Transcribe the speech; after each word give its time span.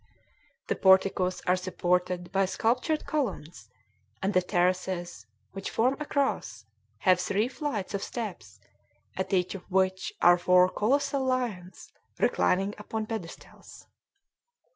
The 0.65 0.75
porticos 0.75 1.41
are 1.41 1.55
supported 1.55 2.31
by 2.31 2.45
sculptured 2.45 3.05
columns; 3.05 3.69
and 4.19 4.33
the 4.33 4.41
terraces, 4.41 5.27
which 5.51 5.69
form 5.69 5.95
a 5.99 6.05
cross, 6.07 6.65
have 7.01 7.19
three 7.19 7.47
flights 7.47 7.93
of 7.93 8.01
steps, 8.01 8.59
at 9.15 9.31
each 9.31 9.53
of 9.53 9.61
which 9.69 10.11
are 10.19 10.39
four 10.39 10.69
colossal 10.69 11.23
lions, 11.23 11.93
reclining 12.17 12.73
upon 12.79 13.05
pedestals. 13.05 13.85